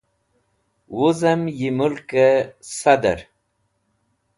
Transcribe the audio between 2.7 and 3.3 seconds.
Sadar